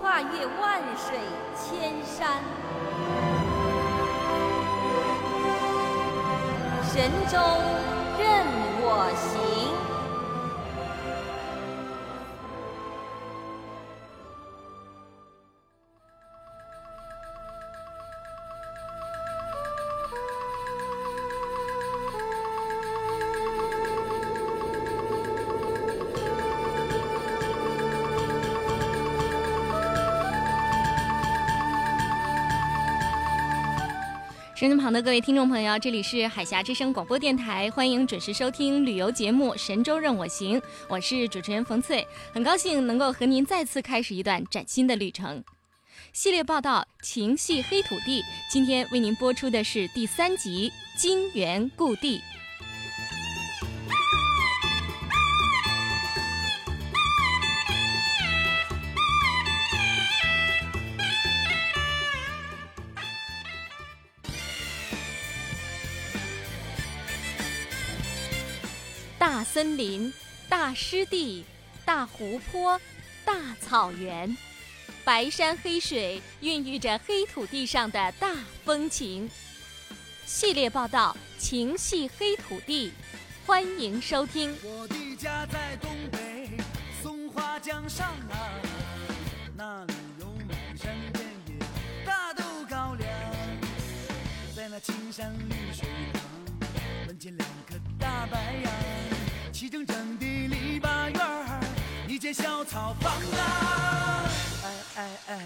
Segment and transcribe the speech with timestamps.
[0.00, 1.18] 跨越万水
[1.54, 2.42] 千山，
[6.90, 7.36] 神州
[8.18, 8.46] 任
[8.80, 8.84] 我
[9.14, 9.49] 行。
[34.60, 45.42] 身边旁的各位听众朋友，这里是海峡之声广播电台，欢迎准时收听旅游节目《神州任我行》，我是主持人冯翠，很高兴能够和您再次开始一段崭新的旅程。
[46.12, 52.18] 系列报道《情系黑土地》，今天为您播出的是第三集《金源故地》。
[69.80, 70.12] 林、
[70.46, 71.42] 大湿地、
[71.86, 72.78] 大湖泊、
[73.24, 74.36] 大草原，
[75.06, 79.30] 白山黑水孕育着黑土地上的大风情。
[80.26, 82.88] 系列报道《情系黑土地》，
[83.46, 84.54] 欢迎收听。
[84.62, 86.50] 我的家在东北
[87.02, 88.60] 松花江上啊，
[89.56, 91.54] 那里有满山遍野
[92.04, 93.08] 大豆高粱，
[94.54, 96.20] 在那青山绿水旁，
[97.06, 98.72] 门前两棵大白杨，
[102.70, 104.30] 草房啊，
[104.62, 105.40] 哎哎哎。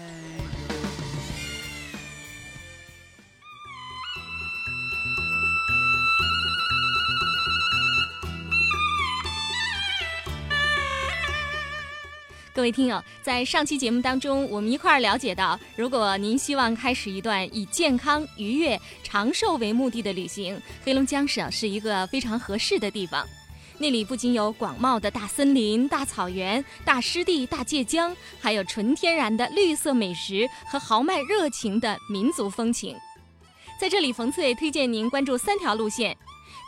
[12.53, 23.27] 各位听友，在上期节目当中，我们一块儿了解到，如果您希望开始一段以健康、愉悦、长寿为目的的旅行，黑龙江省是一个非常合适的地方。
[23.77, 32.95] 那里不仅有广袤的大森林、大草原、大湿地、大界江，还有纯天然的绿色美食和豪迈热情的民族风情。
[33.77, 36.15] 在这里，冯翠推荐您关注三条路线，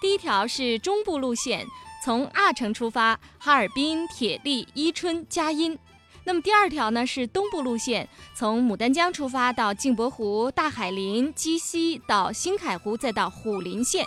[0.01, 1.65] 第一条是中部路线。
[2.03, 5.79] 从阿城出发，哈尔滨、铁力、伊春、佳音。
[6.25, 14.05] 那么第二条呢是东部路线，从牡丹江出发到镜泊湖、大海林、鸡西，到新凯湖，再到虎林县。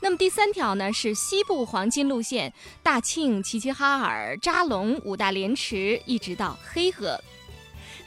[0.00, 7.20] 那么第三条呢是西部黄金路线，大庆、齐齐哈尔、扎龙、五大连池，一直到黑河。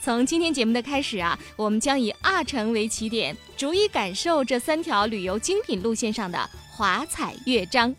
[0.02, 7.94] 从今天节目的开始啊，我们将以阿城为起点，逐一感受这三条旅游精品路线上的华彩乐章。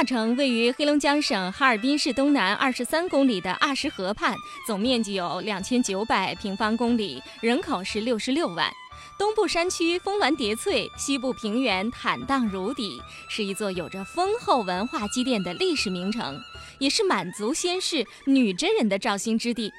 [0.00, 4.34] 阿城位于黑龙江省哈尔滨市东南二十三公里的阿什河畔，
[4.66, 8.72] 总面积有两千九百平方公里，人口是六十六万。
[9.18, 16.40] 东部山区峰峦叠翠，西部平原坦荡如砥，是一座有着丰厚文化积淀的历史名城，
[16.78, 19.70] 也是满族先世女真人的肇兴之地。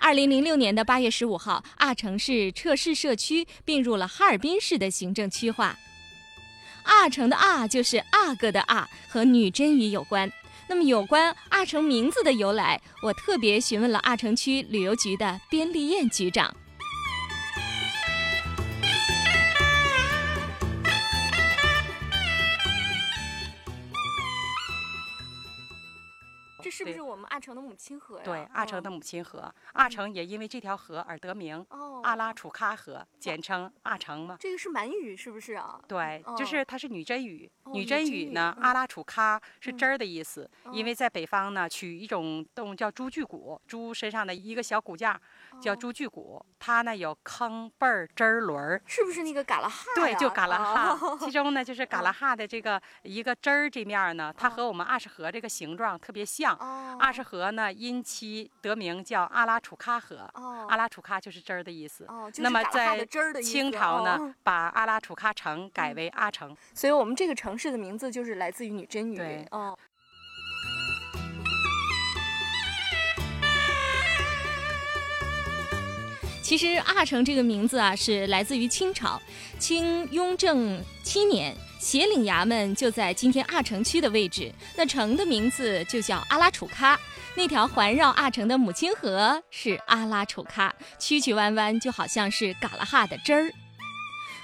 [0.00, 5.78] 二零零六年的八月十五号，阿城市撤市社区并入了哈尔滨市的行政区划。
[6.84, 10.30] 阿城的阿就是阿哥的阿，和女真语有关。
[10.66, 16.54] 那么有关阿城名字的由来，我特别询问了阿城区旅游局的边丽燕局长。
[26.64, 28.22] 这是不是我们阿城的母亲河呀？
[28.24, 31.62] 对，阿城的母亲河，阿城也因为这条河而得名。
[31.68, 34.38] 哦，阿拉楚喀河，简称阿城嘛。
[34.40, 35.78] 这个是满语是不是啊？
[35.86, 37.50] 对，哦就是它是女真语。
[37.74, 45.20] 女真语呢，嗯阿拉楚喀是嗯汁儿的意思，因哦为在北方呢，取一种动物叫猪巨骨，猪身上的一个小骨架
[45.60, 48.82] 叫哦猪巨骨，它呢有坑、背儿、汁儿、轮儿。
[48.86, 56.54] 是不是那个嘎拉哈对，就嘎拉哈，哦其中呢就是 嘎拉哈的这个一个汁儿这面儿呢，它哦和我们阿什河这个形状特别像。
[56.56, 62.06] 哦阿什河呢因其得名叫阿拉楚喀河，哦阿拉楚喀就是汁儿的意思。
[62.38, 63.04] 那么在
[63.42, 66.56] 清朝呢，哦把阿拉楚喀城改为阿城。
[66.72, 69.16] 所以我们这个城市的名字就是来自于女真语。
[69.16, 69.76] 对哦。
[76.44, 79.18] 其实阿城这个名字啊，是来自于清朝，
[79.58, 84.52] 清雍正七年，协领衙门就在今天阿城区的位置。
[84.76, 86.98] 那城的名字就叫阿拉楚喀，
[87.34, 93.50] 那条环绕阿城的母亲河是阿拉楚喀，曲曲弯弯，就好像是嘎拉哈的汁儿。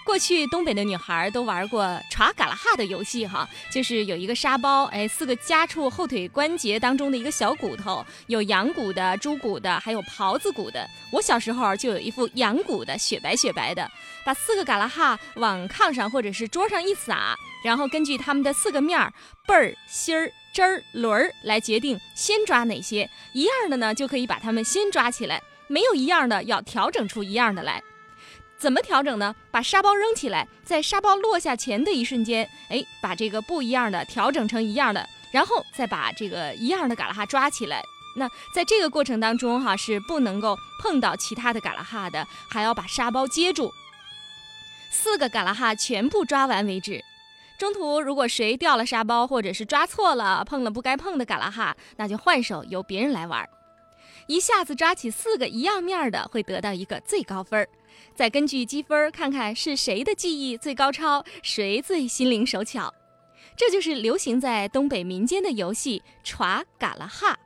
[0.05, 10.85] 过去东北的女孩都玩过耍嘎拉哈的游戏哈，就是有一个沙包，哎，四个夹处后腿关节当中的一个小骨头，有羊骨的、猪骨的，还有狍子骨的。
[11.12, 13.88] 我小时候就有一副羊骨的，雪白雪白的。
[14.25, 19.12] 把四个嘎拉哈往炕上或者是桌上一撒，然后根据它们的四个面儿、
[19.47, 23.08] 背儿、心儿、汁儿、轮儿来决定先抓哪些。
[23.32, 25.38] 一样的呢，就可以把它们先抓起来；
[25.69, 27.81] 没有一样的，要调整出一样的来。
[28.60, 29.34] 怎么调整呢？
[29.50, 37.82] 把沙包扔起来，在沙包落下前的一瞬间，哎，把这个不一样的调整成一样的，然后再把这个一样的嘎拉哈抓起来。
[38.16, 43.72] 那在这个过程当中，哈是不能够碰到其他的嘎拉哈的，还要把沙包接住。
[44.90, 47.02] 四个嘎拉哈全部抓完为止。
[47.58, 53.48] 中途如果谁掉了沙包，或者是抓错了，碰了不该碰的嘎拉哈，那就换手由别人来玩。
[54.26, 57.66] 一下子抓起四个一样面的，会得到一个最高分儿。
[58.14, 62.93] 再根据积分儿看看是谁的技艺最高超，谁最心灵手巧。
[63.56, 67.38] 这就是流行在东北民间的游戏“耍嘎拉哈”。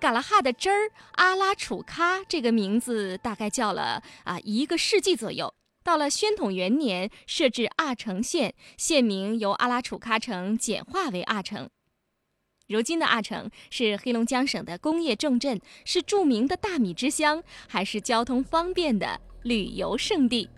[0.00, 5.54] 嘎拉哈的汁儿阿拉楚喀这个名字大概叫了啊一个世纪左右。
[5.82, 11.68] 到了宣统元年，设置阿城县，县名由阿拉楚喀城简化为阿城。
[12.70, 20.48] 如今的阿城是黑龙江省的工业重镇，是著名的大米之乡，还是交通方便的旅游胜地。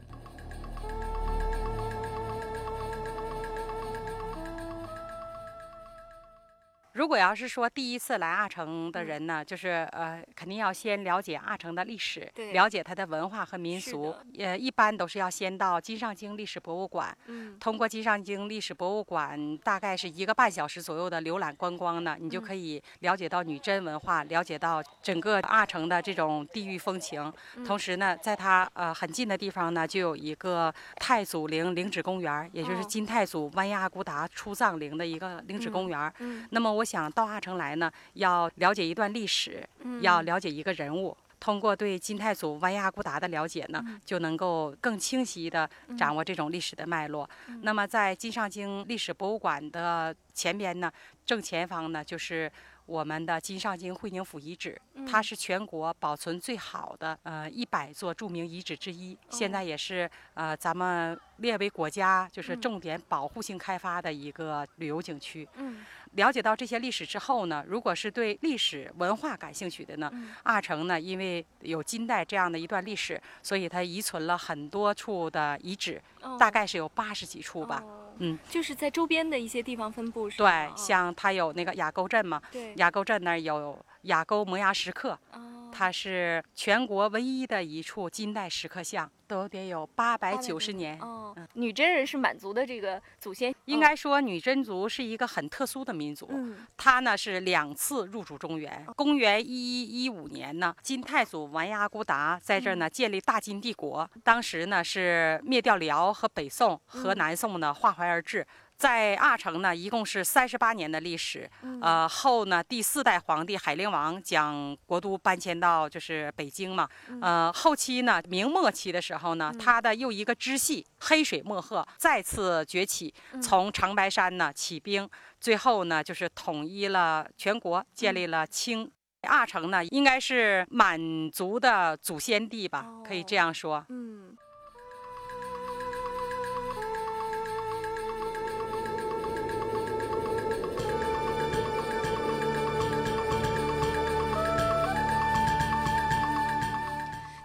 [6.92, 14.44] 如果要是说第一次来阿城的人呢，就是呃，肯定要先了解阿城的历史，了解它的文化和民俗的。
[14.44, 17.56] 呃，一般都是要先到金上京历史博物馆，嗯。
[17.58, 22.42] 通过金上京历史博物馆大概是一个半小时左右的浏览观光呢，你就嗯。
[22.42, 27.32] 可以了解到女真文化，了解到整个阿城的这种地域风情。
[27.56, 27.64] 嗯。
[27.64, 32.84] 同时呢，在它呃很近的地方呢，就有一个太祖陵陵址公园，也就是哦。
[32.86, 36.12] 金太祖完颜阿骨达出葬陵的一个陵址公园。
[36.18, 36.46] 嗯。
[36.50, 40.00] 那么我想到阿城来呢，要了解一段历史，嗯。
[40.02, 41.17] 要了解一个人物。
[41.40, 44.00] 通过对金太祖完颜阿骨达的了解呢，嗯。
[44.05, 45.69] 就能够更清晰地
[45.99, 47.29] 掌握这种历史的脉络。
[47.49, 47.61] 嗯。
[47.62, 50.90] 那么在金上京历史博物馆的前边呢，
[51.26, 52.50] 正前方呢就是
[52.87, 59.52] 我们的金上京会宁府遗址，它嗯是全国保存最好的呃一百座著名遗址之一，现哦。
[59.52, 62.61] 在也是呃咱们列为国家就是嗯。
[62.61, 65.49] 重点保护性开发的一个旅游景区。
[65.56, 77.82] 嗯了解到这些历史之后呢，如果是对历史文化感兴趣的呢，嗯阿城呢，因为有金代这样的一段历史，所以它遗存了很多处的遗址，哦大概是有八十几处吧。
[77.84, 91.00] 哦嗯，就是在周边的一些地方分布是对像它有那个雅沟镇嘛，对雅沟镇那儿有雅沟摩崖石刻，哦它是全国唯一的一处金代石刻像，都得有八百九十年。
[91.00, 96.29] 哦，女真人是满族的这个祖先，应该说，女真族是一个很特殊的民族。
[96.31, 98.84] 嗯它呢是两次入主中原。
[98.96, 104.08] 公元一一一五年呢，金太祖完颜阿骨达在这儿呢建立大金帝国。
[104.22, 108.46] 当时呢是灭掉辽和北宋和嗯南宋呢化怀而治。
[108.82, 111.48] 在阿城呢，一共是三十八年的历史。
[111.62, 116.89] 嗯呃，后呢，第四代皇帝海陵王将国都搬迁到就是北京嘛。
[117.20, 125.08] 呃，后期呢，明末期的时候呢，他的又一个支系黑水墨河再次崛起，从长白山呢起兵，
[125.39, 128.91] 最后呢就是统一了全国，建立了清。
[129.29, 133.86] 阿城呢，应该是满族的祖先地吧，可以这样说。
[133.91, 134.36] 嗯。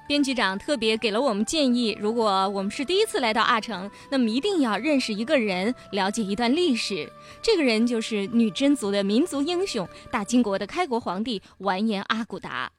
[0.08, 7.12] 编剧长特别给了我们建议，如果我们是第一次来到阿城，那么一定要认识一个人，了解一段历史。
[7.42, 12.72] 这个人就是女真族的民族英雄，大金国的开国皇帝完颜阿骨达。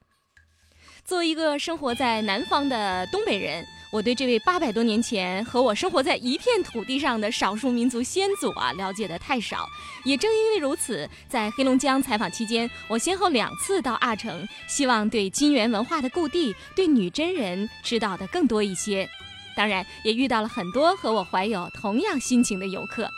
[1.05, 9.67] 作为一个生活在南方的东北人，我对这位八百多年前和我生活在一片土地上的少数民族先祖啊，了解的太少。
[10.05, 19.09] 也正因为如此，在黑龙江采访期间，我先后两次到阿城，希望对金元文化的故地、对女真人知道的更多一些。
[19.57, 23.11] 当然，也遇到了很多和我怀有同样心情的游客。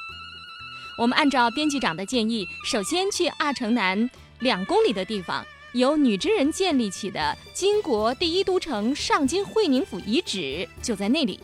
[0.97, 4.09] 我们按照编辑长的建议，首先去阿城南
[4.39, 5.45] 两公里的地方。
[5.73, 11.39] 由女真人建立起的金国第一都城上金会宁府遗址就在那里，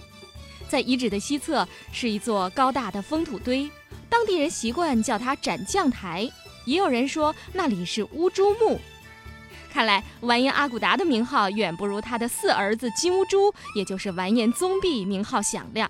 [0.68, 3.70] 在遗址的西侧是一座高大的封土堆，
[4.08, 6.28] 当地人习惯叫它斩将台，
[6.64, 8.80] 也有人说那里是乌珠墓。
[9.72, 15.88] 看来完颜阿骨达的名号远不如他的四儿子金乌珠，也就是完颜宗弼名号响亮。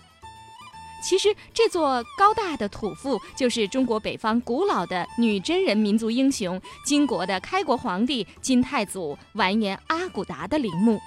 [1.03, 11.00] 其实这座高大的土阜就是中国北方古老的女真人民族英雄金国的开国皇帝金太祖完颜阿骨达的陵墓。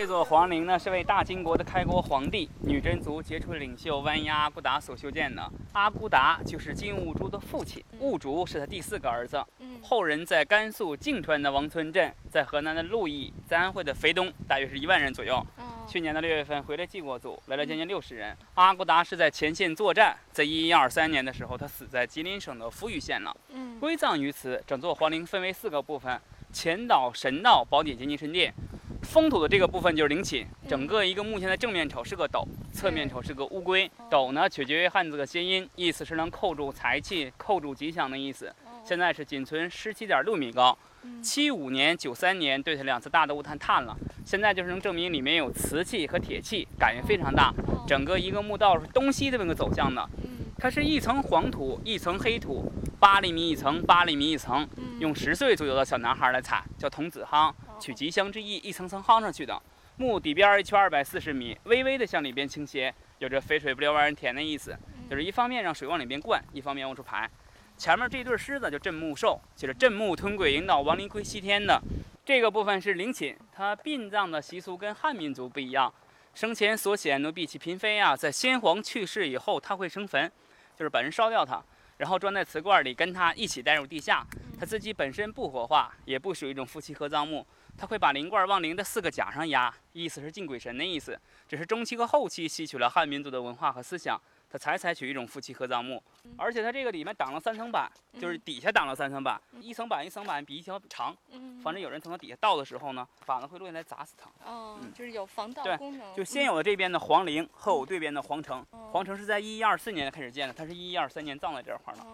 [0.00, 5.46] 这座皇陵呢，是为大金国的开国皇帝、女真族杰出领袖完颜阿骨达所修建的。
[5.74, 9.44] 阿骨达就是金兀术的父亲，兀术是他第四个儿子。
[9.82, 15.46] 后人在甘肃泾川的王村镇，在河南的鹿邑，在安徽的肥东，大约是一万人左右。
[15.86, 18.34] 去年的六月份回来祭国祖，来了将近六十人。
[18.54, 23.36] 阿骨达是在前线作战，在一一二三年的时候，他死在吉林省的扶余县了，
[23.78, 24.64] 归葬于此。
[24.66, 26.18] 整座皇陵分为四个部分：
[26.50, 28.54] 前岛、神道、宝典、金神殿。
[29.02, 33.90] 封土的这个部分就是陵寝，整个一个墓前的正面瞅是个斗，侧面瞅是个乌龟。
[34.08, 38.54] 斗呢取决于汉字的谐音，意思是能扣住财气、扣住吉祥的意思。
[38.84, 40.76] 现在是仅存十七点六米高，
[41.22, 47.52] 七五年、九三年对它两次大的雾探探了，现在就是能证明里面有瓷器和铁器，感应非常大。
[47.86, 50.08] 整个一个墓道是东西这么个走向的，
[50.56, 54.66] 它是一层黄土，一层黑土，八厘米一层，八厘米一层，
[54.98, 57.52] 用十岁左右的小男孩来踩，叫童子夯。
[57.80, 59.60] 取吉祥之意，一层层夯上去的。
[59.96, 64.76] 墓底边一圈二百四十米，微微的向里边倾斜，有着肥水不流外人田的意思，
[65.08, 67.28] 就是一方面让水往里边灌，一方面往出排。
[67.76, 71.80] 前面这对狮子就镇墓兽，就是镇墓吞鬼引导亡灵归西天的。
[72.24, 75.92] 这个部分是陵寝，它殡葬的习俗跟汉民族不一样，
[76.34, 80.30] 生前所写奴婢其嫔妃啊，在先皇去世以后，他会生坟，
[80.76, 81.62] 就是把人烧掉他，
[81.96, 84.26] 然后装在瓷罐里，跟他一起带入地下。
[84.58, 87.46] 他自己本身不火化，也不属于一种夫妻合葬墓。
[87.80, 91.18] 他会把灵罐往灵的四个甲上压，意思是敬鬼神的意思。
[91.48, 94.20] 只是中期和后期吸取了汉民族的文化和思想，
[94.50, 96.02] 他才采取一种夫妻合葬墓。
[96.36, 101.16] 而且他这个里面挡了三层板，就是底下挡了三层板，一层板一层板比一条长。
[101.62, 104.30] 防止有人从他底下倒的时候呢，板子会落下来砸死他。
[104.44, 106.14] 哦，就是有防盗功能。
[106.14, 108.62] 就先有了这边的皇陵，后有对边的皇城。
[108.92, 112.04] 皇城是在一一二四年开始建的，他是一一二三年葬在这块儿的。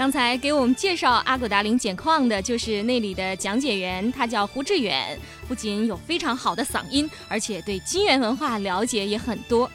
[0.00, 9.70] 刚才给我们介绍阿古达陵简况的就是那里的讲解员，他叫胡志远，不仅有非常好的嗓音，而且对金元文化了解也很多。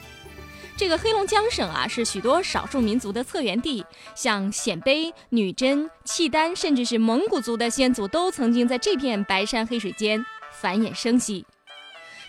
[0.75, 10.25] 这个黑龙江省啊，是许多少数民族的策源地，像鲜卑、女真、契丹，甚至是蒙古族的先祖，都曾经在这片白山黑水间
[10.59, 11.45] 繁衍生息。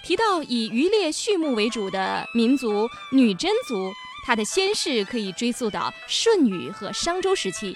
[0.04, 3.90] 提到以渔猎畜牧为主的民族女真族，
[4.26, 7.74] 它的先世可以追溯到舜禹和商周时期。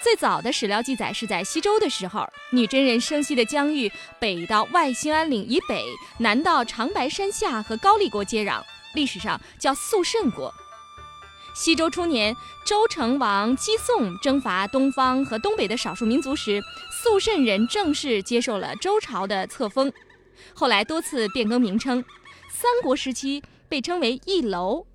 [0.00, 3.90] 最早的史料记载是在西周的时候，女真人生息的疆域
[4.20, 5.84] 北到外兴安岭以北，
[6.18, 8.62] 南到长白山下和高丽国接壤，
[8.94, 10.54] 历史上叫肃慎国。
[11.52, 12.32] 西周初年，
[12.64, 16.62] 周成王姬诵征伐东方和东北的少数民族时，
[17.02, 19.92] 肃慎人正式接受了周朝的册封，
[20.54, 22.04] 后来多次变更名称。
[22.48, 24.86] 三国时期被称为翼楼，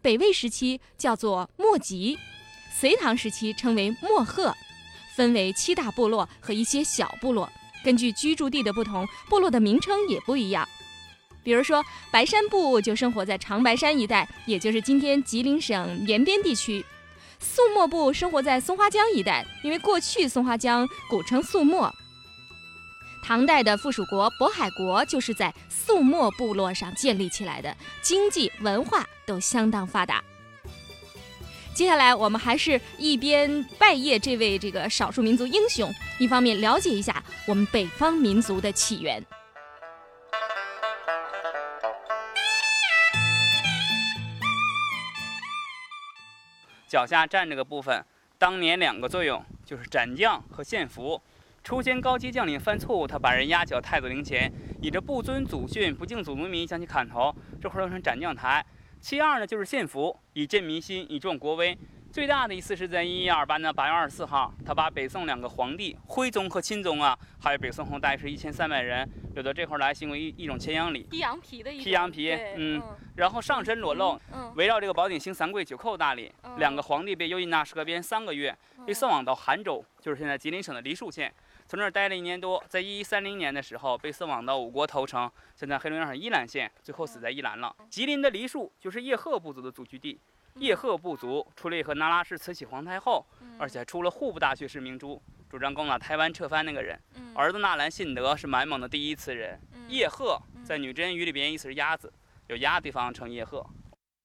[0.00, 2.16] 北魏时期叫做莫吉。
[2.80, 4.54] 隋唐时期称为莫贺，
[5.14, 7.50] 分为七大部落和一些小部落。
[7.84, 10.68] 根据居住地的不同，部落的名称也不一样。
[11.44, 16.80] 比如说，白山部就生活在长白山一带，也就是今天吉林省延边地区；
[17.40, 21.92] 肃墨部生活在松花江一带，因为过去松花江古称肃墨。
[23.24, 30.22] 唐代的附属国渤海国就是在肃墨部落上建立起来的，经济文化都相当发达。
[31.74, 39.24] 接下来，我们还是一边拜谒这位这个少数民族英雄，一方面了解一下我们北方民族的起源。
[46.86, 48.04] 脚下站着个部分，
[48.38, 51.20] 当年两个作用就是斩将和献俘。
[51.64, 54.52] 出现高级将领犯错误，他把人押去太子陵前，
[54.82, 58.62] 以这不遵祖训、不敬祖宗名，将其砍头，这块儿成斩将台。
[59.02, 61.76] 其二呢，就是献俘，以振民心，以壮国威。
[62.12, 72.80] 最大的一次是在一一二八年八月二十四号，他把北宋两个皇帝徽宗和钦宗啊，还有北宋后代是一千三百人，有的这块儿来行为一一种牵羊礼，披羊皮的披羊皮对嗯
[73.16, 76.30] 然后上身裸露，嗯围绕这个宝鼎行三跪九叩大礼。
[76.44, 78.56] 嗯两个皇帝被幽禁纳河边三个月，
[78.86, 81.32] 被送往到杭州，就是现在吉林省的梨树县，
[81.72, 82.62] 从这儿待了一年多。
[82.68, 87.74] 在一一三零年的时候，被送往到五国投诚，现在黑龙江省依兰县，最后死在依兰了。
[87.88, 90.20] 吉林的梨树就是叶赫部族的祖居地。
[90.56, 93.24] 叶赫部族出了和那拉氏慈禧皇太后，
[93.58, 97.00] 而且还出了户部大学士明珠，主张攻打台湾撤藩那个人。
[97.16, 99.58] 嗯儿子纳兰信德是满蒙的第一词人。
[99.88, 102.12] 叶赫在女真语里边意思是鸭子，
[102.48, 103.64] 有鸭的地方称叶赫。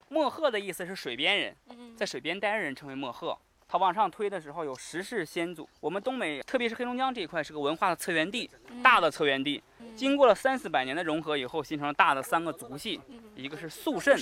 [0.10, 3.39] 墨赫的意思是水边人，嗯在水边待的人称为墨赫。
[3.68, 5.68] 它往上推的时候有十世先祖。
[5.80, 8.50] 我们东北，特别是黑龙江这一块是个文化的策源地，
[8.82, 9.62] 大的策源地。
[9.96, 13.00] 经过了三四百年的融合以后，形成了大的三个族系，
[13.36, 14.18] 一个是肃慎、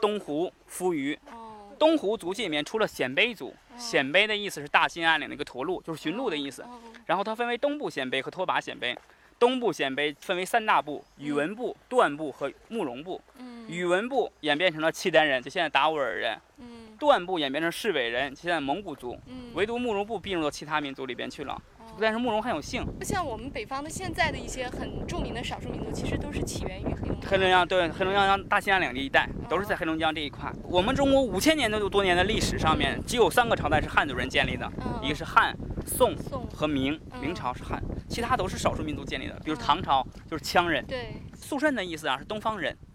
[0.00, 1.14] 东胡、夫余。
[1.30, 1.46] 哦
[1.78, 6.60] 东胡族系里面出了鲜卑族，鲜卑的意思是大兴安岭的一个驼鹿，就是驯鹿的意思。
[6.60, 8.94] 哦然后它分为东部鲜卑和拓跋鲜卑。
[9.38, 13.18] 东部鲜卑分为三大部：宇文部、段部和慕容部。
[13.38, 19.18] 嗯宇文部演变成了契丹人，就现在达斡尔人；嗯段部演变成士韦人，现在蒙古族。
[19.26, 21.60] 嗯，唯独慕容部并入到其他民族里边去了。
[21.98, 27.30] 但是慕容很有姓，像我们北方的现在的一些很著名的少数民族，其实都是起源于黑龙江。
[27.30, 30.50] 黑龙江对黑龙江大兴安岭这一带都是在黑龙江这一块。
[30.64, 35.54] 我们中国五千年的多年的历史上面，只有三个朝代是汉族人建立的，嗯一个是汉、
[35.84, 36.94] 宋宋和明。
[37.12, 40.82] 嗯明朝是汉，其他都是少数民族建立的，比如唐朝就是羌人。
[40.86, 42.89] 对，肃慎的意思啊是东方人，嗯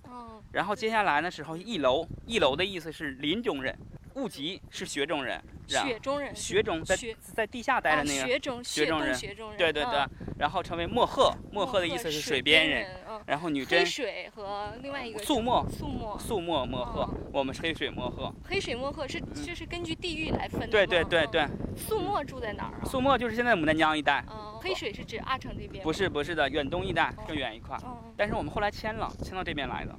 [0.55, 3.77] 然后接下来的时候一楼，一楼的意思是林中人，
[4.13, 10.09] 雾集是雪中人，雪中人，雪中在雪在地下待啊着那个，雪中雪中人雪中人，对对对嗯，
[10.39, 12.89] 然后成为墨赫，墨赫的意思是水边人，
[13.25, 21.75] 然后女黑真水和另外一个素墨素墨，素墨墨赫嗯，我们是黑水墨赫，黑水墨赫是这是根据地域来分的吗，对对对对，嗯。
[21.75, 22.85] 肃墨住在哪儿啊？
[22.85, 25.83] 素墨就是现在牡丹江一带，嗯，黑水是指阿城这边？
[25.83, 29.93] 不是不是的，远东一带更远一块，嗯但是我们后来迁了，迁到这边来的。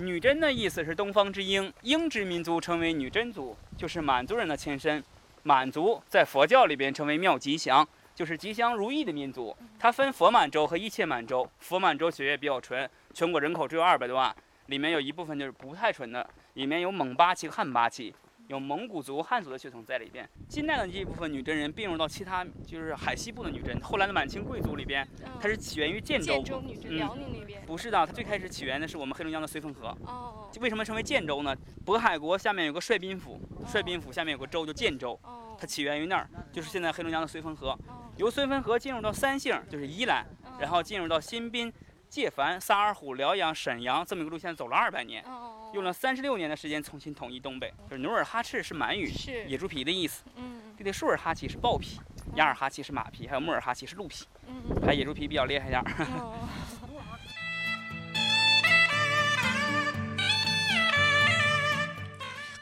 [0.00, 5.02] 女真的意思是东方之鹰，鹰之民族称为女真族，就是满族人的前身。
[5.42, 9.56] 满族在佛教里边称为妙吉祥，就是吉祥如意的民族。
[9.76, 14.32] 它分佛满洲和一切满洲，佛满洲血液比较纯，全国人口只有二百多万，
[14.66, 18.14] 里面有一部分就是不太纯的，里面有蒙八旗、汉八旗。
[18.48, 20.28] 有蒙古族、汉族的血统在里边。
[20.48, 23.78] 近代的这一部分女真人并入到其他，就是海西部的女真。
[23.82, 26.44] 后来的满清贵族里边，嗯它是起源于建州建。
[26.44, 27.62] 州女真，嗯辽宁那边。
[27.66, 29.88] 不是的，它最开始起源的是我们黑龙江的绥芬河。
[30.06, 31.54] 哦为什么称为建州呢？
[31.84, 37.70] 渤海国下面有个帅宾府，帅宾府下面有个州叫建州，哦它起源于那儿，就是现在黑龙江的绥芬河。
[37.86, 40.26] 哦由绥芬河进入到三姓，就是宜兰，
[40.58, 41.72] 然后进入到新宾、
[42.08, 47.72] 界凡、萨尔浒、辽阳、沈阳这么一个路线，走了二百年，哦用了三十六年的时间重新统一东北。
[47.88, 50.22] 就是努尔哈赤是满语，是野猪皮的意思。
[50.36, 52.00] 嗯这个舒尔哈齐是豹皮，
[52.36, 55.86] 雅尔哈齐是马皮，还有穆尔哈齐是鹿皮，嗯还有野猪皮比较厉害点儿。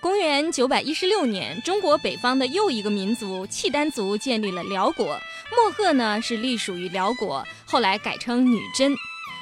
[0.01, 5.21] 公元九百一十六年，中国北方的又一个民族契丹族建立了辽国。
[5.51, 8.95] 莫赫呢是隶属于辽国，后来改称女真。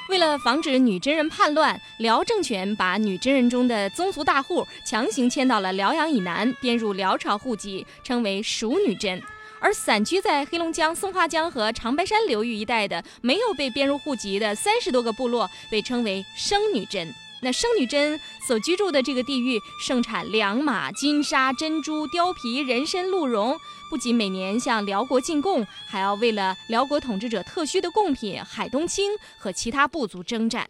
[0.07, 9.21] 为了防止女真人叛乱，辽政权把女真人中的宗族大户强行迁到了辽阳以南，编入辽朝户籍，称为蜀女真。
[9.59, 17.11] 而散居在黑龙江松花江和长白山流域一带的没有被编入户籍的三十多个部落，被称为生女真。
[17.41, 23.59] 那生女真所居住的这个地域盛产良马、金沙、珍珠、貂皮、人参、鹿茸，
[23.95, 30.69] 不仅每年向辽国进贡，还要为了辽国统治者特需的贡品海东青和其他部族征战。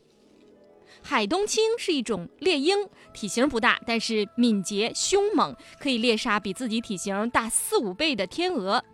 [1.01, 8.85] 海东青是一种猎鹰，体型不大，但是敏捷凶猛，可以猎杀比自己体型大四五倍的天鹅。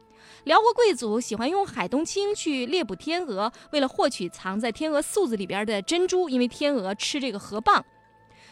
[0.46, 7.84] 辽国贵族喜欢用海东青去猎捕天鹅，为了获取藏在天鹅嗉子里边的珍珠，因为天鹅吃这个河蚌。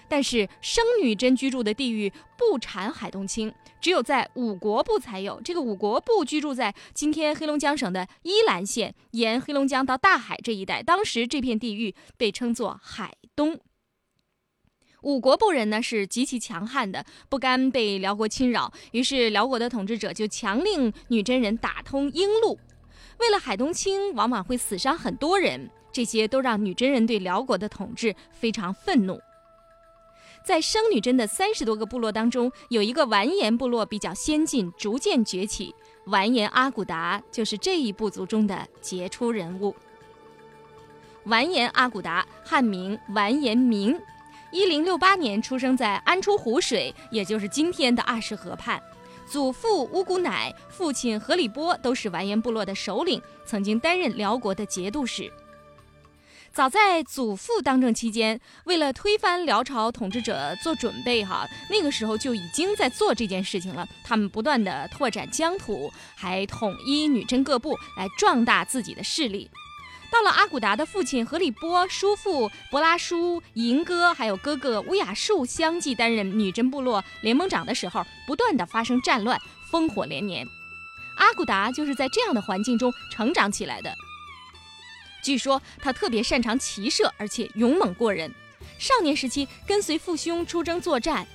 [0.09, 5.41] 但是生女真居住的地域不产海东青，只有在五国部才有。
[5.41, 10.83] 这个五国部居住在今天黑龙江省的依兰县，沿黑龙江到大海这一带。
[10.83, 13.59] 当时这片地域被称作海东。
[15.01, 22.59] 五国部人呢是极其强悍的，不甘被辽国侵扰，于是辽国的统治者就强令女真人打通鹰路。
[23.19, 29.17] 为了海东青，往往会死伤很多人，这些都让女真人对辽国的统治非常愤怒。
[30.43, 35.75] 在生女真的三十多个部落当中，有一个完颜部落比较先进，逐渐崛起。
[36.05, 39.75] 完颜阿骨达就是这一部族中的杰出人物。
[41.25, 43.99] 完颜阿骨达，汉名完颜明，
[44.51, 48.81] 一零六八年出生在安出湖水，也就是今天的二世河畔。
[49.27, 55.31] 祖父乌古乃、父亲何里波都是完颜部落的首领，曾经担任辽国的节度使。
[56.59, 63.87] 早在祖父当政期间，为了推翻辽朝统治者做准备，哈，那个时候就已经在做这件事情了。
[64.03, 69.49] 他们不断的拓展疆土，还统一女真各部，来壮大自己的势力。
[70.11, 79.39] 到了阿骨达的父亲何里波、叔父博拉舒、银哥，还有哥哥乌雅术相继担任女真部落联盟长的时候，不断的发生战乱，
[79.71, 80.45] 烽火连年。
[81.15, 83.95] 阿骨达就是在这样的环境中成长起来的。
[85.21, 88.33] 据说他特别擅长骑射，而且勇猛过人。
[88.77, 91.27] 少年时期跟随父兄出征作战，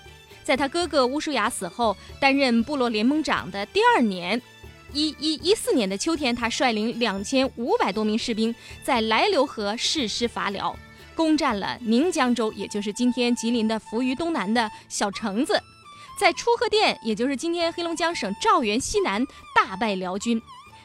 [0.42, 4.40] 在他哥哥乌舒雅死后，担任部落联盟长的第二年，
[4.92, 10.74] 一一一四年的秋天，他率领两千五百多名士兵，在来流河誓师伐辽，
[11.14, 15.60] 攻占了宁江州，也就是今天吉林的扶余东南的小城子，
[16.18, 19.22] 在出河店，也就是今天黑龙江省肇源西南，
[19.54, 20.40] 大败辽军。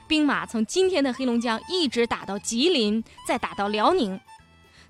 [0.09, 4.19] 兵马从今天的黑龙江一直打到吉林，再打到辽宁。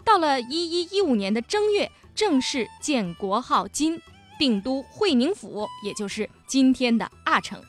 [0.06, 4.02] 到了一一一五年的正月，正式建国号金，
[4.40, 7.62] 定都会宁府，也就是今天的阿城。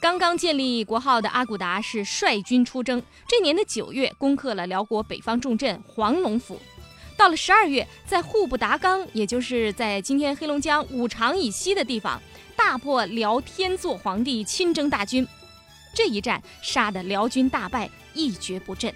[0.00, 6.60] 刚刚建立国号的阿骨达是率军出征，这年的九月攻克了辽国北方重镇黄龙府。
[7.16, 12.20] 到了十二月，在户部达纲，也就是在今天黑龙江五常以西的地方，
[12.56, 15.26] 大破辽天祚皇帝亲征大军。
[15.94, 18.92] 这一战杀得辽军大败，一蹶不振。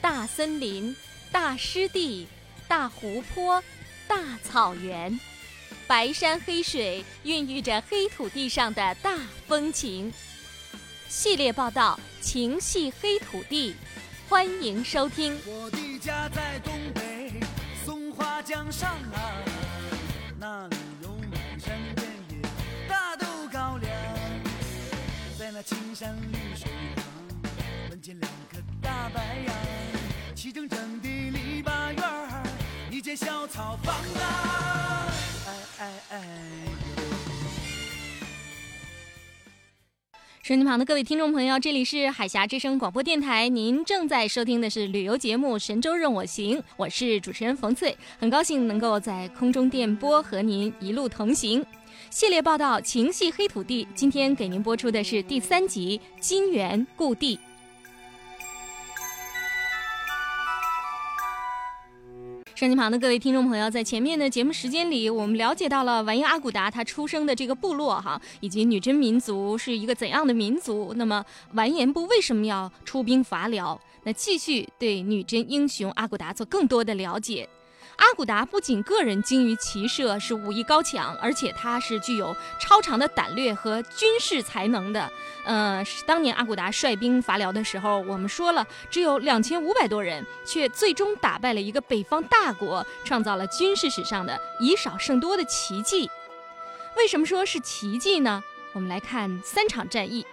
[0.00, 0.94] 大森林、
[1.32, 2.28] 大湿地、
[2.68, 3.62] 大湖泊、
[4.06, 5.18] 大草原，
[5.86, 9.18] 白山黑水孕育着黑土地上的大
[9.48, 10.12] 风情。
[11.14, 11.98] 系列报道。
[12.20, 13.76] 情系黑土地，
[14.28, 15.38] 欢迎收听。
[15.46, 17.32] 我的家在东北
[17.86, 19.30] 松花江上啊，
[20.40, 22.36] 那里有满山遍野
[22.88, 23.92] 大豆高粱，
[25.38, 27.04] 在那青山绿水旁，
[27.90, 29.54] 门前两棵大白杨，
[30.34, 32.42] 齐整整的篱笆院儿，
[32.90, 35.06] 一间小草房啊，
[35.46, 36.73] 哎哎哎。
[40.44, 51.64] 手机旁的各位听众朋友，这里是海峡之声广播电台，您正在收听的是旅游节目《神州任我行》，我是主持人冯翠，很高兴能够在空中电波和您一路同行。
[52.10, 57.36] 系列报道《情系黑土地》，今天给您播出的是第三集《金源故地》。
[62.56, 70.94] 收音旁的各位听众朋友，在前面的节目时间里，我们了解到了完颜阿骨达他出生的这个部落哈，以及女真民族是一个怎样的民族。
[70.96, 73.76] 那么完颜部为什么要出兵伐辽？
[74.04, 77.48] 那继续对女真英雄阿骨达做更多的了解。
[77.96, 85.10] 阿骨达不仅个人精于骑射，是武艺高强，而且他是具有超长的胆略和军事才能的。
[85.44, 96.10] 呃，当年阿骨达率兵伐辽的时候，我们说了只有两千五百多人，却最终打败了一个北方大国，创造了军事史上的以少胜多的奇迹。
[96.96, 98.42] 为什么说是奇迹呢？
[98.72, 100.26] 我们来看三场战役。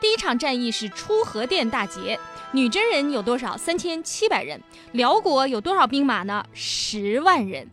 [0.00, 2.18] 第一场战役是出河店大捷，
[2.52, 3.56] 女真人有多少？
[3.56, 4.60] 三千七百人。
[4.92, 6.44] 辽国有多少兵马呢？
[6.52, 7.68] 十万人。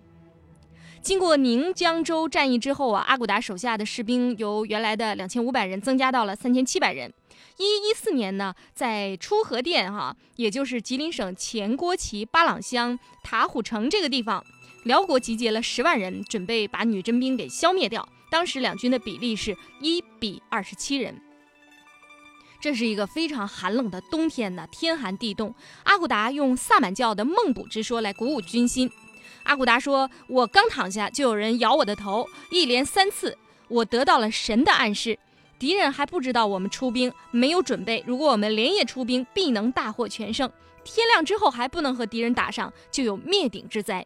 [1.03, 7.13] 经过宁江州战役之后啊，阿骨达手下的士兵由原来的两千五百人增加到了三千七百人。
[7.57, 14.43] 一一四年呢，在出河店哈，也就是吉林省前郭旗巴朗乡塔虎城这个地方，
[14.83, 18.09] 辽国集结了十万人，准备把女真兵给消灭掉。
[18.31, 21.21] 当时两军的比例是一比二十七人。
[22.65, 25.53] 这是一个非常寒冷的冬天呢，天寒地冻。
[25.83, 28.89] 阿古达用萨满教的孟卜之说来鼓舞军心。
[29.43, 35.19] 阿古达说：“我刚躺下，就有人咬我的头，一连三次，我得到了神的暗示。
[35.59, 38.03] 敌人还不知道我们出兵，没有准备。
[38.07, 40.51] 如果我们连夜出兵，必能大获全胜。
[40.83, 44.03] 天亮之后还不能和敌人打上，就有灭顶之灾。”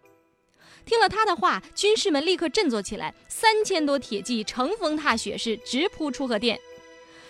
[0.86, 6.60] 听了他的话，军士们立刻振作起来，三千多铁骑乘风踏雪，是直扑出河店。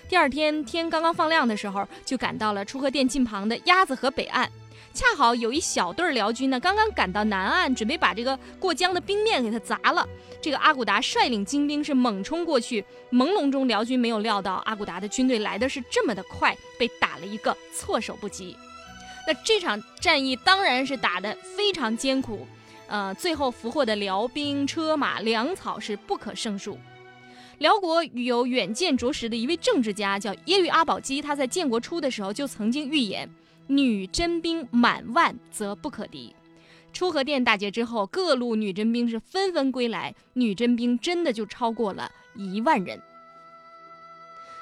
[0.09, 4.51] 第二天天刚刚放亮的时候，就赶到了出河店近旁的鸭子河北岸。
[4.91, 10.03] 恰好有一小队辽军呢，刚刚赶到南岸，准备把这个过江的冰面给它砸了。
[10.41, 18.57] 这个阿古达率领精兵是猛冲过去，朦胧中辽军没有料到阿古达的军队来的是这么的快，被打了一个措手不及。
[19.27, 22.47] 那这场战役当然是打得非常艰苦，
[22.87, 26.79] 呃，最后俘获的辽兵、车马、粮草是不可胜数。
[27.59, 33.29] 辽国有远见卓识的一位政治家叫耶律阿保机，他在建国初的时候就曾经预言
[33.67, 36.33] ：“女真兵满万则不可敌。”
[36.93, 43.01] 出河店大捷之后，各路女真兵是纷纷归来，女真兵真的就超过了一万人。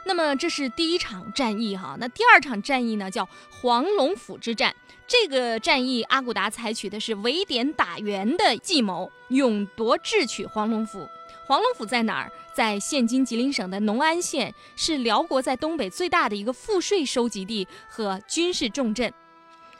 [0.03, 4.75] 那么这是第一场战役哈，那第二场战役呢叫黄龙府之战。
[5.05, 11.07] 这个战役阿骨达采取的是围点打援的计谋，勇夺智取黄龙府。
[11.45, 12.31] 黄龙府在哪儿？
[12.57, 19.13] 在现今吉林省的农安县，是辽国在东北最大的一个赋税收集地和军事重镇。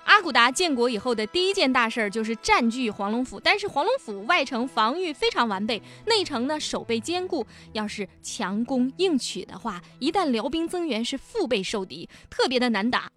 [0.04, 13.12] 阿骨达建国以后的第一件大事儿就是占据黄龙府，但是黄龙府外城防御非常完备，内城呢守备坚固，要是强攻硬取的话，一旦辽兵增援是腹背受敌，特别的难打。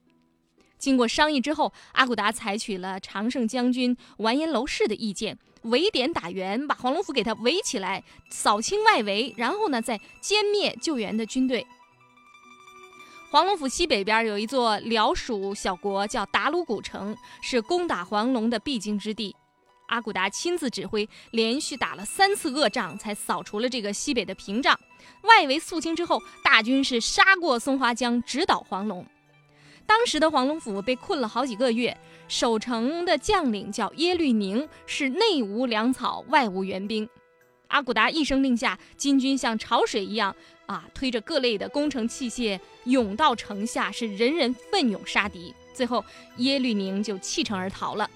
[0.78, 11.66] 经过商议之后，阿骨达采取了常胜将军完颜娄氏的意见，围点打援，把黄龙府给他围起来，扫清外围，然后呢再歼灭救援的军队。
[13.30, 19.36] 黄龙府西北边有一座辽属小国，叫达鲁古城，是攻打黄龙的必经之地。
[19.86, 24.78] 阿骨达亲自指挥，连续打了三次恶仗，才扫除了这个西北的屏障。
[25.22, 29.04] 外围肃清之后，大军是杀过松花江，直捣黄龙。
[29.90, 31.98] 当时的黄龙府被困了好几个月，
[32.28, 37.08] 守城的将领叫耶律宁，是内无粮草，外无援兵。
[37.66, 40.32] 阿骨达一声令下，金军像潮水一样
[40.66, 45.52] 啊，推着各类的工程器械涌到城下，是人人奋勇杀敌。
[45.74, 46.04] 最后，
[46.36, 48.08] 耶律宁就弃城而逃了。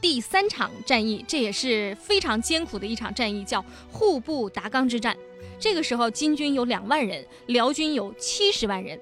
[0.00, 5.16] 第三场战役，这也是非常艰苦的一场战役，叫户部达纲之战。
[5.60, 9.00] 这个时候，金军有两万人，辽军有七十万人。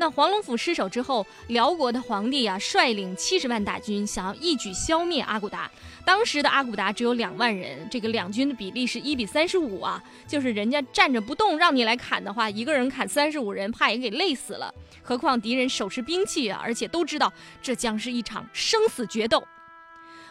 [0.00, 5.70] 那黄龙府失守之后，辽国的皇帝啊，率领七十万大军，想要一举消灭阿骨达。
[6.06, 14.74] 当时的阿骨达只有两万人，这个两军的比例是一比三十五啊，就是人家站着不动，让你来砍的话，一个人砍三十五人，怕也给累死了。
[15.02, 19.44] 何况敌人手持兵器啊，而且都知道这将是一场生死决斗。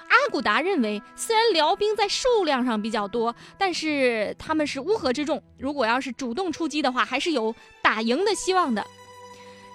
[0.08, 7.54] 阿骨达认为，虽然辽兵在数量上比较多，但是他们是乌合之众，如果要是主动出击的话，还是有
[7.84, 8.84] 打赢的希望的。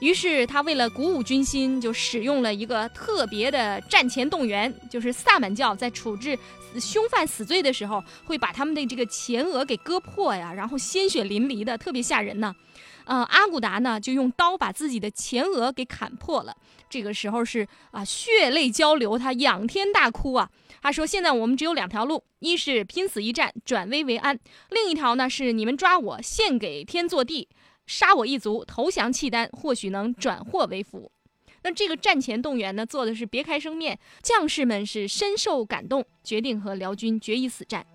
[0.04, 6.38] 于是他为了鼓舞军心，就使用了一个特别的战前动员，就是萨满教在处置
[6.78, 12.54] 凶犯死罪的时候，会把他们的这个前额给割破呀，然后鲜血淋漓的，特别吓人呢。
[13.06, 16.54] 呃，阿古达呢就用刀把自己的前额给砍破了，
[16.90, 20.50] 这个时候是啊血泪交流，他仰天大哭啊。
[20.82, 24.36] 他说：“现在我们只有两条路，一是拼死一战，转危为安；
[24.68, 27.48] 另一条呢是你们抓我，献给天作地。”
[27.86, 31.10] 杀我一族，投降契丹，或许能转祸为福。
[31.62, 37.86] 那这个战前动员呢，做的是别开生面，将士们是深受感动，决定和辽军决一死战。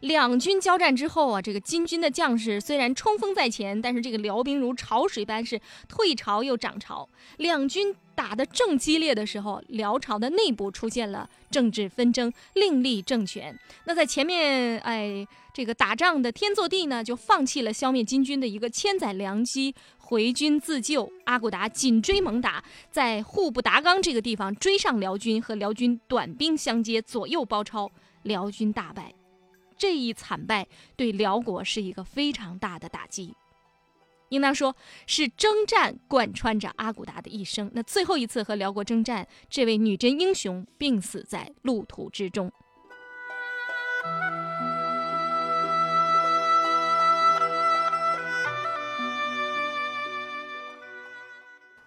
[0.00, 7.08] 两军交战之后啊，这个金军的将士虽然冲锋在前，但是这个辽兵如潮水般是退潮又涨潮。
[7.38, 13.58] 两军打得正激烈的时候，辽朝的内部出现了政治纷争，另立政权。
[13.84, 21.10] 那在前面，哎，这个打仗的天作地呢，就放弃了消灭金军的一个千载良机，回军自救。
[21.24, 27.90] 阿骨达紧追猛打，在户部达纲这个地方追上辽军，和辽军短兵相接，左右包抄，
[28.22, 29.12] 辽军大败。
[29.78, 33.34] 这一惨败对辽国是一个非常大的打击，
[34.30, 34.74] 应当说
[35.06, 37.70] 是征战贯穿着阿骨达的一生。
[37.72, 42.50] 那最后一次和辽国征战，这位女真英雄病死在路途之中。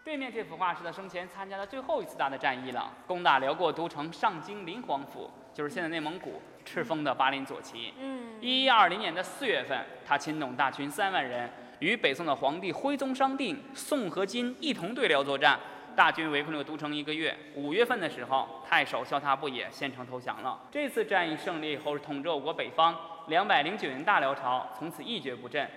[0.03, 7.93] 对面这幅画是他生前参加的最后一次大的战役了，攻打辽国都城上京临黄府，就是现在内蒙古赤峰的巴林左旗。
[7.99, 15.59] 嗯，一一二零年的四月份，他亲统大军三万人，与北宋的皇帝徽宗商定，宋和金一同对辽作战。
[15.93, 20.57] 大军围困了都城一个月，五月份的时候，太守萧他不也献城投降了。
[20.71, 25.69] 这次战役胜利以后，是统治我国北方两百零九年大辽朝从此一蹶不振。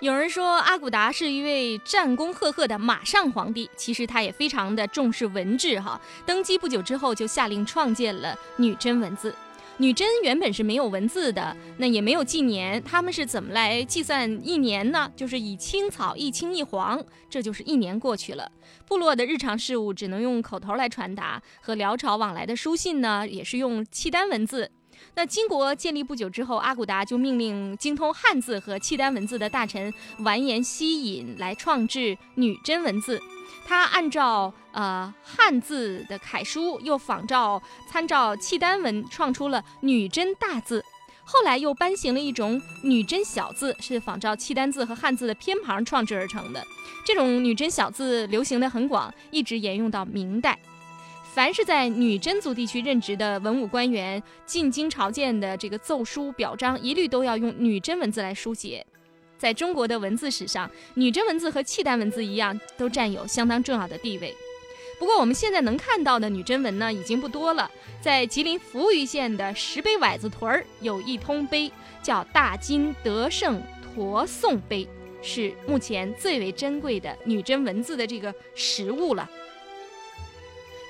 [0.00, 5.98] 有人说阿骨达是一位战功赫赫的马上皇帝，其实他也非常的重视文治哈。
[6.26, 9.34] 登基不久之后，就下令创建了女真文字。
[9.78, 15.10] 女真原本是没有文字的，那也没有纪年，他们是怎么来计算一年呢？
[15.16, 18.52] 就是以青草一青一黄，这就是一年过去了。
[18.86, 24.70] 部落的日常事务只能用口头来传达，和辽朝往来的书信呢，也是用契丹文字。
[25.18, 33.18] 那金国建立不久之后，阿骨达就命令精通汉字和契丹文字的大臣完颜希尹来创制女真文字。
[33.66, 40.84] 他按照呃汉字的楷书，又仿照参照契丹文，创出了女真大字。
[41.24, 46.62] 后来又颁行了一种女真小字，是仿照契丹字和汉字的偏旁创制而成的。
[47.06, 50.58] 这种女真小字流行的很广，一直沿用到明代。
[51.36, 58.86] 凡是在女真族地区任职的文武官员进京朝见的这个奏书表彰，一律都要用女真文字来书写。
[59.36, 64.34] 在中国的文字史上，女真文字和契丹文字一样，都占有相当重要的地位。
[64.98, 67.70] 不过，我们现在能看到的女真文呢，已经不多了。
[68.00, 71.70] 在吉林扶余县的石碑崴子屯儿有一通碑，
[72.02, 74.88] 叫“大金德胜驼颂碑”，
[75.20, 79.28] 是目前最为珍贵的女真文字的这个实物了。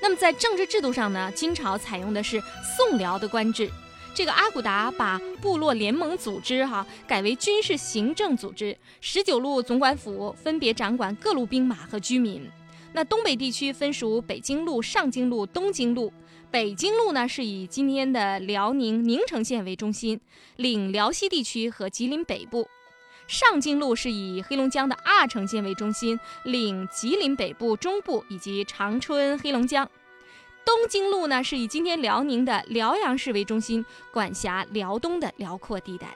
[0.06, 2.40] 那么，在政治制度上呢，金朝采用的是
[2.76, 3.68] 宋辽的官制。
[4.14, 12.48] 这个阿骨达把部落联盟组织哈改为军事行政组织，十九路总管府分别掌管各路兵马和居民。
[12.92, 16.12] 那东北地区分属北京路、上京路、东京路。
[16.52, 20.20] 北京路呢是以今天的辽宁宁城县为中心，
[20.54, 22.62] 领辽西地区和吉林北部；
[23.26, 29.90] 上京路是以黑龙江的阿城县为中心，领吉林北部、中部以及长春、黑龙江。
[30.66, 36.08] 东京路呢，是以今天辽宁的辽阳市为中心，管辖辽东的辽阔地带。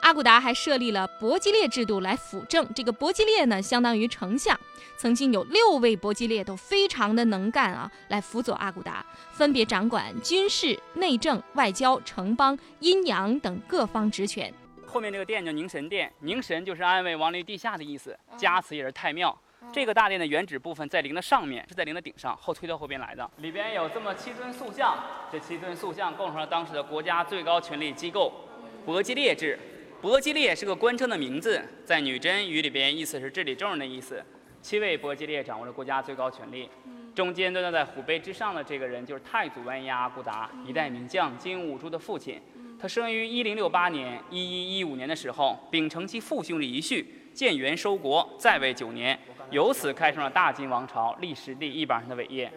[0.00, 2.66] 阿骨达还设立了伯吉列制度来辅政。
[2.72, 4.58] 这个伯吉列呢，相当于丞相，
[4.96, 14.50] 曾经有六位伯吉列都非常的能干啊，来辅佐阿骨达，分别掌管军事、内政、外交、城邦、阴阳等各方职权。
[14.86, 19.38] 后面这个殿叫宁神殿，宁神就是安慰亡灵地下的意思，加词也是太庙。
[19.72, 23.28] 这个大殿的原址部分在陵的上面，是在陵的顶上，后推到后边来的。
[23.38, 24.96] 里边有这么七尊塑像，
[25.30, 28.32] 这七尊塑像构成了当时的国家最高权力机构——
[28.86, 29.58] 伯吉列制。
[30.00, 34.24] 伯吉列是个官称的名字，在女真语里边意思是治理众人的意思。
[34.62, 36.70] 七位伯吉列掌握了国家最高权力。
[37.14, 42.40] 中间端在虎背之上的这个人就是太祖完颜阿骨达，一代名将金兀术的父亲。
[42.80, 49.18] 他生于一零六八年，一一一五年的时候，秉承其父兄的遗训，建元收国，在位九年。
[49.50, 52.52] 由此开创了大金王朝历史第一榜上的伟业。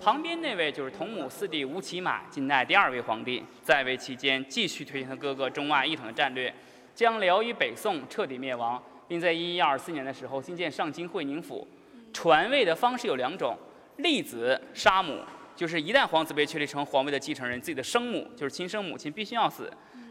[0.00, 6.54] 旁边那位就是同母四弟吴乞买，近代第二位皇帝，在位期间继续推行他哥哥中外一统的战略，
[6.94, 11.66] 将辽与北宋彻底灭亡，并在一一二四年的时候新建上京会宁府。
[12.12, 13.56] 传位的方式有两种：
[13.96, 15.18] 立子杀母，
[15.56, 19.64] 就是一旦皇子被确立成皇位的继承人，自己的生母就是亲生母亲必须要死；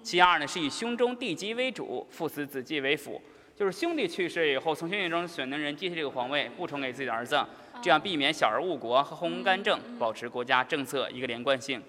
[0.03, 3.21] 其二呢是以兄中弟姬为主，父死子继为辅。
[3.57, 7.41] 就是兄弟去世以后，从兄弟中选的人接替这个皇位，不传给自己的儿子，
[7.81, 11.81] 这样避免小儿误国和后宫干政，保持国家政策一个连贯性。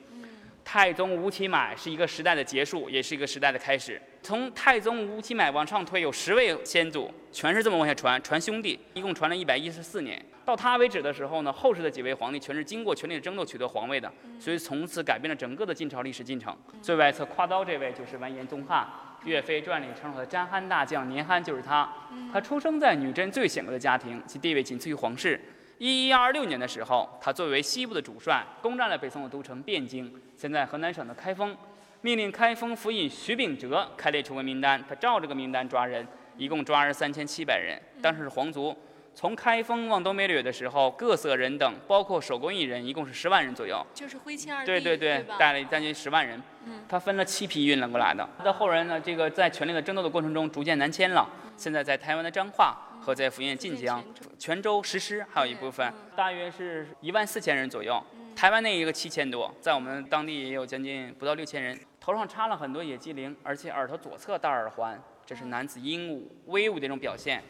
[0.66, 4.02] 太宗吴乞买是一个时代的结束，也是一个时代的开始。
[4.20, 10.20] 从太宗吴乞买往上推，有十位先祖，全是这么往下传，传兄弟，一共传了一百一十四年。
[10.44, 16.54] 到他为止的时候呢，后世的几位皇帝全是经过权力的争斗取得皇位的，所以从此改变了整个的晋朝历史进程。
[16.82, 18.84] 最外侧挎刀这位就是完颜宗翰。
[19.24, 21.88] 岳飞传里称呼的詹憨大将年憨就是他。
[22.32, 25.40] 他出生在女真最显赫的家庭，其地位仅次于皇室。
[25.78, 31.54] 一一二六年的时候，他作为西部的主帅，攻占了北宋的都城汴京，现在河南省的开封，
[32.00, 34.82] 命令开封府尹徐秉哲开列处分名单。
[34.88, 36.06] 他照这个名单抓人，
[36.38, 38.74] 一共抓了三千七百人，当时是皇族。
[39.14, 43.84] 从开封往东北掠的时候，各色人等，包括手工艺人，一共是十万人左右。
[43.94, 46.42] 就是徽钦二帝，对对对，带了将近十万人。
[46.66, 48.28] 嗯，他分了七批运了过来的。
[48.36, 51.26] 他的后人呢，这个在权力的争斗的过程中逐渐南迁了。
[51.56, 54.04] 现在在台湾的彰化和在福建晋江、
[54.36, 58.02] 泉州石狮还有一部分，大约是一万四千人左右。
[58.34, 61.78] 台湾那一个七千多，在我们当地也有将近不到六千人。
[62.00, 67.40] 头上插了很多野鸡翎，而且耳朵左侧戴耳环，这是男子英武威武的一种表现。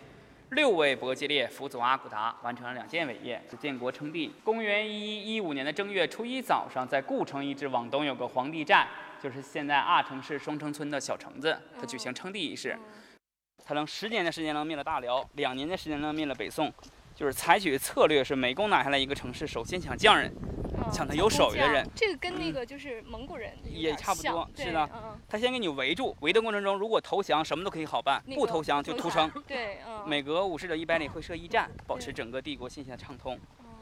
[0.51, 4.31] 六位伯吉列辅佐阿骨达完成了两件伟业，是建国称帝。
[4.45, 8.87] 公元一一一五年的正月初一早上，在故城遗址往东有个皇帝寨，
[9.23, 12.79] 就是现在阿城市双城村的小城子，他举行称帝仪式。
[13.67, 16.73] 他能十年的时间能灭了大辽，两年的时间能灭了北宋，
[17.17, 20.33] 就是采取策略是每攻打下来一个城市，首先抢匠人。
[20.93, 24.89] 抢他有手艺的人，这个跟那个就是蒙古人也差不多，是的。
[25.29, 29.29] 他先给你围住，围的过程中，如果投降，什么都可以好办；不投降就屠城。
[29.49, 33.37] 对，每隔五十到一百里会设驿站，保持整个帝国信息的畅通。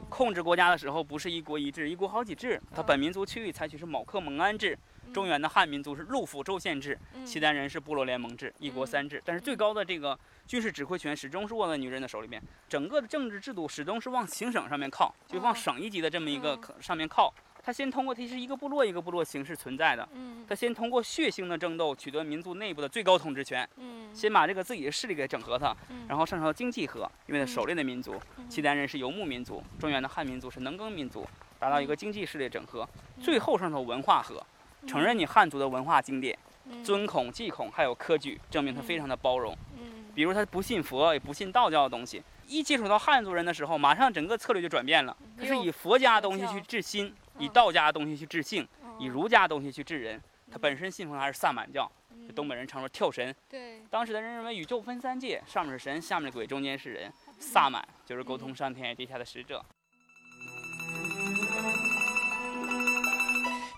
[0.09, 2.59] 控制国家的时候，不是一国一制，一国好几制。
[2.73, 4.75] 他本民族区域采取是某克蒙安制，
[5.15, 7.25] 中原的汉民族是陆府州县制，嗯。
[7.25, 9.21] 契丹人是部落联盟制，一国三制。
[9.23, 17.33] 但是最高的这个军事指挥权始终是握在女人的手里面，整个的政治制度始终是往行省上面靠，就往哦省一级的这么一个上面靠。
[17.63, 20.45] 他先通过它是一个部落一个部落形式存在的，嗯。
[20.47, 24.13] 它先通过血腥的争斗取得民族内部的最高统治权，嗯。
[24.13, 26.05] 先把这个自己的势力给整合它，嗯。
[26.09, 27.47] 然后上升到经济和，因为它嗯。
[27.47, 31.25] 狩猎的民族，契丹人是游牧民族，中原的汉民族是农耕民族，
[31.57, 32.85] 达到一个经济势力整合，
[33.21, 34.45] 最后上头文化和，
[34.87, 36.37] 承认你汉族的文化经典，
[36.83, 39.55] 尊孔、祭孔，还有科举，证明他非常的包容。
[39.77, 48.65] 嗯比如他不信佛，也不信道教的东西，一接触到汉族人的时候，马上整个策略就转变了，他是以佛家的东西去治心，以道家的东西去治性，
[48.97, 50.21] 以儒家的东西去治人。
[50.49, 51.91] 他本身信奉的还是萨满教，
[52.25, 53.35] 就东北人常说跳神。
[53.49, 57.11] 对当时的人认为宇宙分三界，上面是神，下面是鬼，中间是人。
[57.37, 59.61] 萨满就是沟通上天与地下的使者。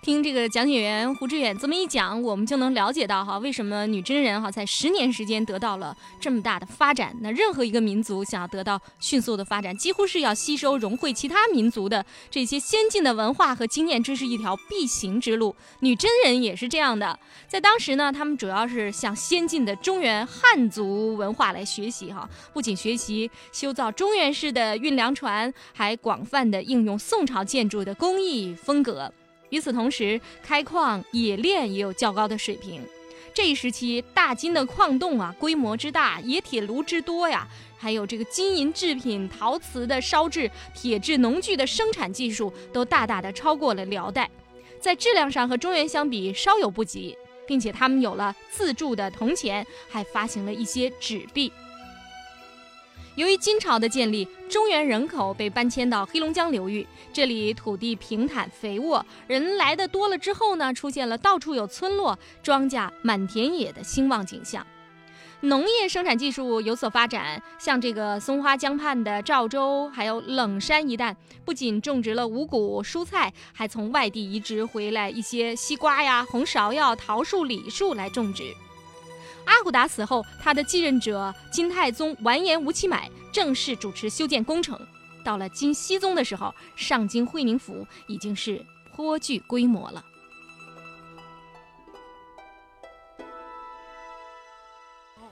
[0.08, 7.14] 听这个讲解员胡志远这么一讲，我们就能了解到哈，为什么女真人哈在十年时间得到了这么大的发展。
[7.20, 15.54] 那任何一个民族想要得到迅速的发展，几乎是要吸收融汇其他民族的这些先进的文化和经验，这是一条必行之路。
[15.80, 29.12] 女真人也是这样的，在当时呢，他们主要是向先进的中原汉族文化来学习哈，不仅学习修造中原式的运粮船，还广泛的应用宋朝建筑的工艺风格。
[29.50, 32.82] 与此同时，开矿、冶炼也有较高的水平。
[33.34, 37.46] 这一时期，大金的矿洞啊，规模之大，冶铁炉之多呀，
[37.76, 44.28] 还有这个金银制品、陶瓷的烧制、铁制农具的生产技术，都大大的超过了辽代，
[44.80, 51.52] 在质量上和中原相比稍有不及，并且他们有了自铸的铜钱，还发行了一些纸币。
[53.18, 64.64] 由于金朝的建立，中原人口被搬迁到黑龙江流域，这里土地平坦肥沃，人来的多了之后呢，出现了到处有村落、庄稼满田野的兴旺景象。
[65.40, 78.54] 农业生产技术有所发展，像这个松花江畔的赵州，还有冷山一带，不仅种植了五谷蔬菜，还从外地移植回来一些西瓜呀、红芍药、桃树、李树来种植。
[79.48, 84.78] 阿骨打死后，他的继任者金太宗完颜吴乞买正式主持修建工程。
[85.24, 90.04] 到了金熙宗的时候，上京会宁府已经是颇具规模了。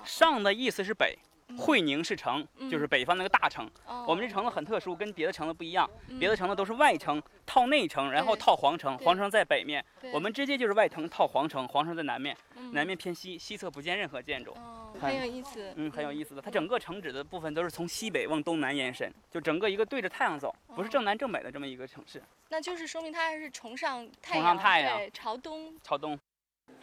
[0.04, 1.18] 上的意思是北，
[1.56, 3.68] 会宁是城，就是北方那个大城。
[3.86, 5.88] 哦我们这城子很特殊，跟别的城子不一样，
[6.18, 9.84] 别的城子都是外城套内城，然后套皇城，皇城在北面。
[10.12, 14.52] 我们直接就是外城套皇城，皇城在南面，嗯南面偏西，西侧不见任何建筑。
[14.52, 15.72] 哦，很很有意思。
[15.76, 16.42] 嗯，很有意思的。
[16.42, 22.22] 它整个城址的部分都是从西北往东南延伸，就整个一个对着太阳走，不是正南正北的这么一个城市。
[22.48, 25.74] 那就是说明它还是崇尚太崇尚太阳对，朝东。
[25.82, 26.16] 朝东。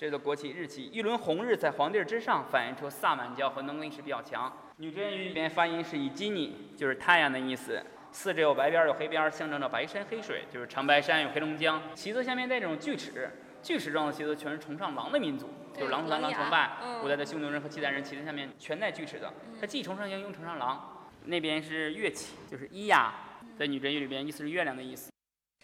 [0.03, 4.51] 这个国旗日旗，一轮红日在皇帝之上，反映出萨满教和农耕意识比较强。
[4.75, 7.81] 女真语里边发音是以金尼，就是太阳的意思。
[8.11, 11.81] 四肢有白边儿有黑边儿，象征着白山黑水，就是长白山有黑龙江。
[11.95, 13.31] 旗子下面带这种锯齿，
[13.61, 16.71] 锯齿状的旗子全是崇尚狼的民族，就是狼图腾狼崇拜。
[16.83, 19.31] 嗯古代的匈奴人和契丹人旗子下面全带锯齿的，
[19.61, 21.05] 它既崇尚鹰，又崇尚狼。
[21.23, 23.13] 那边是乐器，就是咿呀，
[23.57, 25.12] 在女真语里边意思是月亮的意思。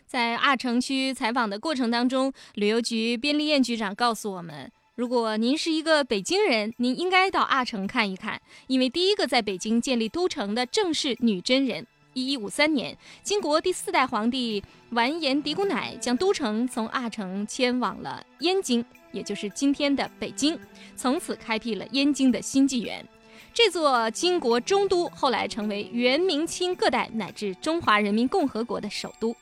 [0.09, 11.85] 在阿城区采访的过程当中，旅游局边立燕局长告诉我们，如果您是一个北京人，您应该到阿城看一看，因为第一个在北京建立都城的正是女真人。
[12.15, 20.59] 一一五三年，金国第四代皇帝完颜狄古乃将都城从阿城迁往了燕京，也就是今天的北京，
[20.95, 23.07] 从此开辟了燕京的新纪元。
[23.53, 29.35] 这座金国中都后来成为元、明清各代乃至中华人民共和国的首都。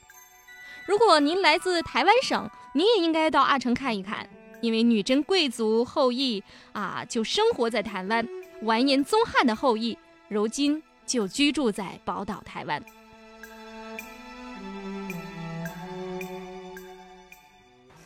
[0.87, 4.25] 如果您来自台湾省，您也应该到阿城看一看，
[4.61, 8.25] 因为女真贵族后裔啊就生活在台湾，
[8.61, 9.97] 完颜宗翰的后裔
[10.29, 12.81] 如今就居住在宝岛台湾。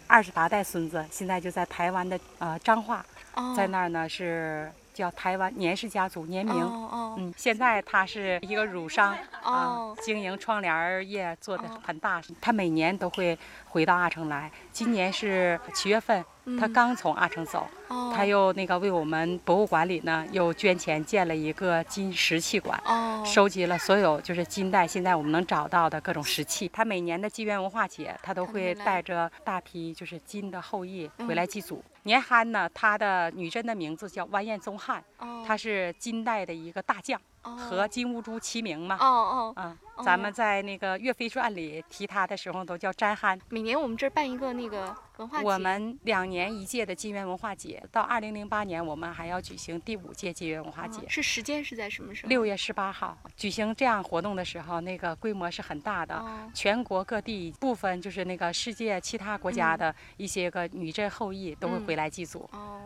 [0.08, 3.06] 二十八代孙子现在就在台湾的呃彰化，
[3.36, 6.56] 哦在那儿呢是叫台湾年氏家族年明。
[6.56, 9.14] 哦嗯，现在他是一个乳商
[9.44, 12.22] 哦啊，经营窗帘儿业做的哦很大。
[12.40, 16.24] 他每年都会回到阿城来，今年是七月份，
[16.60, 22.82] 他嗯刚从阿城走，哦他又那个为我们博物馆里呢又捐钱建了一个金石器馆。
[22.86, 26.68] 哦收集了所有就是金代现在我们能找到的各种石器。
[26.74, 31.84] 他每年的纪元文化节，他都会带着大批就是金的后裔嗯回来祭祖。
[32.04, 38.98] 年憨呢，他的女真的名字叫完颜宗翰，哦他是金代的一个大将，和金乌珠齐名嘛。
[39.00, 43.40] 哦哦，啊，哦咱们在那个《岳飞传》里提他的时候都叫詹憨。
[43.50, 45.46] 每年我们这儿办一个那个文化节。
[45.46, 51.02] 我们两年一届的金源文化节，到二零零八年我们还要举行第五届金源文化节。
[51.02, 52.30] 哦是时间是在什么时候？
[52.30, 62.50] 六月十八号举行这样活动的时候，那个规模是很大的，哦全国各地部分就是那个世界其他国家的一些个女真后裔都会嗯回来祭祖。
[62.54, 62.82] 哦。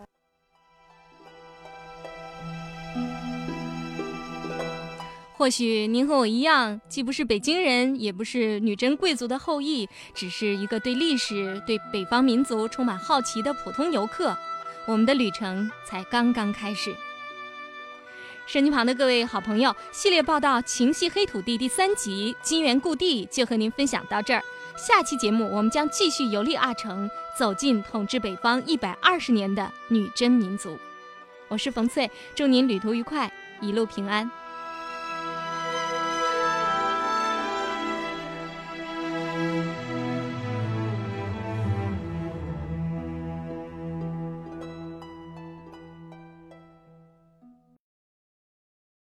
[5.37, 14.35] 或许您和我一样，既不是北京人，也不是女真贵族的后裔，只是一个对历史、对北方民族充满好奇的普通游客。
[14.85, 16.95] 我们的旅程才刚刚开始。
[18.47, 24.41] 手机旁的各位好朋友，系列报道《情系黑土地》第三集《金源故地》就和您分享到这儿。
[24.77, 30.77] 下期节目我们将继续游历阿城，走进统治北方一百二十年的女真民族。
[31.49, 33.29] 我是冯翠，祝您旅途愉快，
[33.61, 34.31] 一路平安。